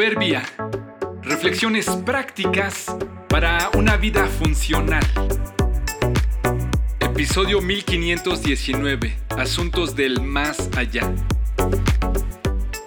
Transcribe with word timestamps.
Proverbia. 0.00 0.42
Reflexiones 1.20 1.84
prácticas 2.06 2.86
para 3.28 3.68
una 3.76 3.98
vida 3.98 4.24
funcional. 4.24 5.04
Episodio 7.00 7.60
1519. 7.60 9.14
Asuntos 9.36 9.94
del 9.94 10.22
más 10.22 10.70
allá. 10.74 11.14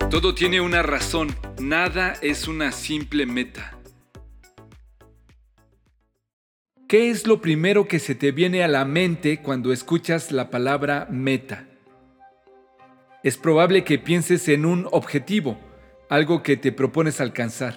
Todo 0.10 0.34
tiene 0.34 0.60
una 0.60 0.82
razón. 0.82 1.36
Nada 1.60 2.16
es 2.24 2.48
una 2.48 2.72
simple 2.72 3.28
meta. 3.28 3.78
¿Qué 6.88 7.12
es 7.12 7.28
lo 7.28 7.42
primero 7.42 7.88
que 7.88 8.00
se 8.00 8.16
te 8.16 8.32
viene 8.32 8.64
a 8.64 8.68
la 8.68 8.86
mente 8.86 9.38
cuando 9.38 9.72
escuchas 9.72 10.32
la 10.32 10.50
palabra 10.50 11.08
meta? 11.12 11.68
Es 13.22 13.38
probable 13.38 13.84
que 13.84 14.00
pienses 14.00 14.48
en 14.50 14.66
un 14.66 14.88
objetivo, 14.92 15.60
algo 16.14 16.44
que 16.44 16.58
te 16.58 16.72
propones 16.72 17.20
alcanzar. 17.20 17.74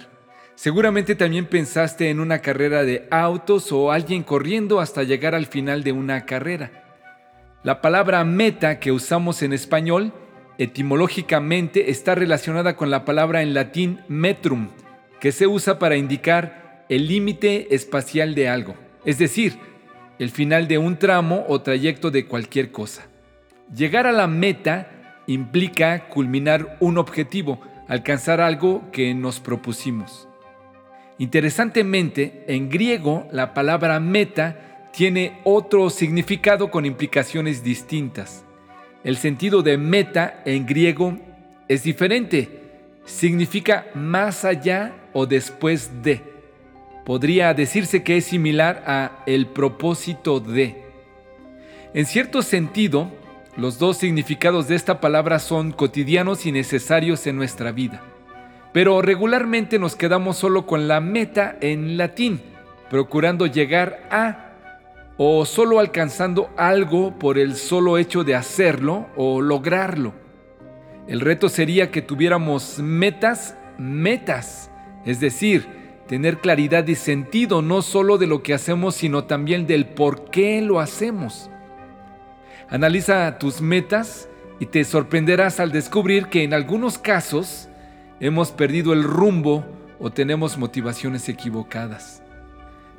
Seguramente 0.53 1.15
también 1.15 1.47
pensaste 1.47 2.11
en 2.11 2.19
una 2.19 2.37
carrera 2.37 2.83
de 2.83 3.07
autos 3.09 3.71
o 3.71 3.91
alguien 3.91 4.21
corriendo 4.21 4.79
hasta 4.79 5.01
llegar 5.01 5.33
al 5.33 5.47
final 5.47 5.83
de 5.83 5.91
una 5.91 6.23
carrera. 6.25 6.99
La 7.63 7.81
palabra 7.81 8.23
meta 8.25 8.79
que 8.79 8.91
usamos 8.91 9.41
en 9.41 9.53
español 9.53 10.13
etimológicamente 10.59 11.89
está 11.89 12.13
relacionada 12.13 12.75
con 12.75 12.91
la 12.91 13.05
palabra 13.05 13.41
en 13.41 13.55
latín 13.55 14.01
metrum, 14.07 14.69
que 15.19 15.31
se 15.31 15.47
usa 15.47 15.79
para 15.79 15.95
indicar 15.95 16.85
el 16.89 17.07
límite 17.07 17.73
espacial 17.73 18.35
de 18.35 18.49
algo, 18.49 18.75
es 19.03 19.17
decir, 19.17 19.57
el 20.19 20.29
final 20.29 20.67
de 20.67 20.77
un 20.77 20.99
tramo 20.99 21.43
o 21.47 21.61
trayecto 21.61 22.11
de 22.11 22.27
cualquier 22.27 22.71
cosa. 22.71 23.07
Llegar 23.75 24.05
a 24.05 24.11
la 24.11 24.27
meta 24.27 25.23
implica 25.25 26.07
culminar 26.07 26.77
un 26.79 26.99
objetivo, 26.99 27.59
alcanzar 27.87 28.41
algo 28.41 28.83
que 28.91 29.13
nos 29.13 29.39
propusimos. 29.39 30.27
Interesantemente, 31.17 32.45
en 32.47 32.69
griego 32.69 33.27
la 33.31 33.53
palabra 33.53 33.99
meta 33.99 34.89
tiene 34.91 35.39
otro 35.43 35.89
significado 35.89 36.69
con 36.69 36.85
implicaciones 36.85 37.63
distintas. 37.63 38.43
El 39.03 39.17
sentido 39.17 39.61
de 39.61 39.77
meta 39.77 40.41
en 40.45 40.65
griego 40.65 41.17
es 41.67 41.83
diferente. 41.83 42.61
Significa 43.05 43.87
más 43.93 44.43
allá 44.43 44.93
o 45.13 45.25
después 45.25 46.03
de. 46.03 46.21
Podría 47.05 47.53
decirse 47.53 48.03
que 48.03 48.17
es 48.17 48.25
similar 48.25 48.83
a 48.85 49.23
el 49.25 49.47
propósito 49.47 50.39
de. 50.39 50.83
En 51.93 52.05
cierto 52.05 52.41
sentido, 52.41 53.11
los 53.57 53.79
dos 53.79 53.97
significados 53.97 54.67
de 54.67 54.75
esta 54.75 55.01
palabra 55.01 55.39
son 55.39 55.71
cotidianos 55.71 56.45
y 56.45 56.51
necesarios 56.51 57.25
en 57.25 57.35
nuestra 57.35 57.71
vida. 57.71 58.03
Pero 58.71 59.01
regularmente 59.01 59.79
nos 59.79 59.95
quedamos 59.95 60.37
solo 60.37 60.67
con 60.67 60.87
la 60.87 61.01
meta 61.01 61.57
en 61.59 61.97
latín, 61.97 62.39
procurando 62.91 63.47
llegar 63.47 64.07
a 64.11 64.43
o 65.17 65.43
solo 65.45 65.79
alcanzando 65.79 66.51
algo 66.55 67.17
por 67.17 67.39
el 67.39 67.55
solo 67.55 67.97
hecho 67.97 68.23
de 68.23 68.35
hacerlo 68.35 69.07
o 69.15 69.41
lograrlo. 69.41 70.13
El 71.07 71.19
reto 71.19 71.49
sería 71.49 71.89
que 71.89 72.03
tuviéramos 72.03 72.77
metas, 72.77 73.57
metas, 73.79 74.69
es 75.03 75.19
decir, 75.19 75.65
tener 76.07 76.37
claridad 76.37 76.87
y 76.87 76.93
sentido 76.93 77.63
no 77.63 77.81
solo 77.81 78.19
de 78.19 78.27
lo 78.27 78.43
que 78.43 78.53
hacemos, 78.53 78.93
sino 78.93 79.23
también 79.23 79.65
del 79.65 79.87
por 79.87 80.29
qué 80.29 80.61
lo 80.61 80.79
hacemos. 80.79 81.49
Analiza 82.69 83.37
tus 83.39 83.61
metas 83.61 84.29
y 84.59 84.65
te 84.65 84.83
sorprenderás 84.83 85.59
al 85.59 85.71
descubrir 85.71 86.27
que 86.27 86.43
en 86.43 86.53
algunos 86.53 86.97
casos 86.97 87.69
hemos 88.19 88.51
perdido 88.51 88.93
el 88.93 89.03
rumbo 89.03 89.65
o 89.99 90.11
tenemos 90.11 90.57
motivaciones 90.57 91.29
equivocadas. 91.29 92.23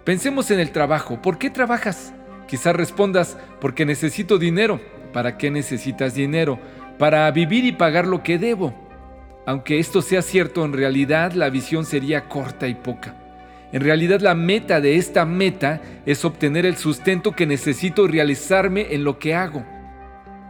Pensemos 0.04 0.50
en 0.50 0.60
el 0.60 0.70
trabajo. 0.70 1.20
¿Por 1.20 1.38
qué 1.38 1.50
trabajas? 1.50 2.14
Quizás 2.47 2.74
respondas, 2.74 3.36
porque 3.60 3.84
necesito 3.84 4.38
dinero. 4.38 4.80
¿Para 5.12 5.36
qué 5.36 5.50
necesitas 5.50 6.14
dinero? 6.14 6.58
Para 6.98 7.30
vivir 7.30 7.64
y 7.64 7.72
pagar 7.72 8.06
lo 8.06 8.22
que 8.22 8.38
debo. 8.38 8.74
Aunque 9.47 9.78
esto 9.78 10.02
sea 10.02 10.22
cierto, 10.22 10.64
en 10.64 10.72
realidad 10.72 11.32
la 11.32 11.50
visión 11.50 11.84
sería 11.84 12.28
corta 12.28 12.68
y 12.68 12.74
poca. 12.74 13.14
En 13.70 13.82
realidad 13.82 14.20
la 14.20 14.34
meta 14.34 14.80
de 14.80 14.96
esta 14.96 15.26
meta 15.26 15.82
es 16.06 16.24
obtener 16.24 16.64
el 16.64 16.76
sustento 16.76 17.32
que 17.32 17.46
necesito 17.46 18.06
realizarme 18.06 18.94
en 18.94 19.04
lo 19.04 19.18
que 19.18 19.34
hago. 19.34 19.64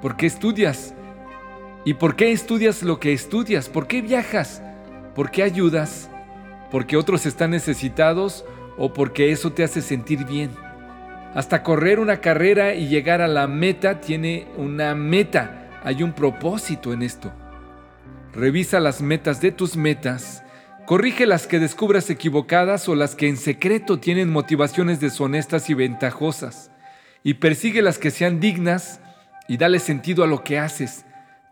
¿Por 0.00 0.16
qué 0.16 0.26
estudias? 0.26 0.94
¿Y 1.84 1.94
por 1.94 2.14
qué 2.14 2.30
estudias 2.30 2.82
lo 2.82 3.00
que 3.00 3.12
estudias? 3.12 3.68
¿Por 3.68 3.88
qué 3.88 4.02
viajas? 4.02 4.62
¿Por 5.16 5.32
qué 5.32 5.42
ayudas? 5.42 6.08
¿Porque 6.70 6.96
otros 6.96 7.26
están 7.26 7.50
necesitados 7.50 8.44
o 8.76 8.92
porque 8.92 9.32
eso 9.32 9.52
te 9.52 9.64
hace 9.64 9.82
sentir 9.82 10.24
bien? 10.24 10.50
Hasta 11.34 11.64
correr 11.64 11.98
una 11.98 12.20
carrera 12.20 12.74
y 12.74 12.88
llegar 12.88 13.20
a 13.20 13.28
la 13.28 13.48
meta 13.48 14.00
tiene 14.00 14.46
una 14.56 14.94
meta, 14.94 15.80
hay 15.82 16.04
un 16.04 16.12
propósito 16.12 16.92
en 16.92 17.02
esto. 17.02 17.32
Revisa 18.32 18.78
las 18.78 19.02
metas 19.02 19.40
de 19.40 19.50
tus 19.50 19.76
metas 19.76 20.44
Corrige 20.88 21.26
las 21.26 21.46
que 21.46 21.58
descubras 21.58 22.08
equivocadas 22.08 22.88
o 22.88 22.94
las 22.94 23.14
que 23.14 23.28
en 23.28 23.36
secreto 23.36 24.00
tienen 24.00 24.30
motivaciones 24.30 25.00
deshonestas 25.00 25.68
y 25.68 25.74
ventajosas. 25.74 26.70
Y 27.22 27.34
persigue 27.34 27.82
las 27.82 27.98
que 27.98 28.10
sean 28.10 28.40
dignas 28.40 28.98
y 29.48 29.58
dale 29.58 29.80
sentido 29.80 30.24
a 30.24 30.26
lo 30.26 30.42
que 30.42 30.58
haces. 30.58 31.04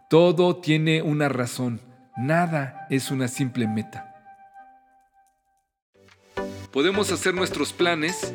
Todo 0.09 0.57
tiene 0.57 1.03
una 1.03 1.29
razón. 1.29 1.83
Nada 2.17 2.87
es 2.89 3.11
una 3.11 3.29
simple 3.29 3.69
meta. 3.69 4.15
Podemos 6.73 7.13
hacer 7.13 7.35
nuestros 7.35 7.75
planes, 7.75 8.33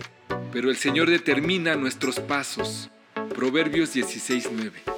pero 0.51 0.69
el 0.69 0.75
Señor 0.75 1.09
determina 1.09 1.75
nuestros 1.75 2.19
pasos. 2.19 2.91
Proverbios 3.33 3.95
16:9. 3.95 4.90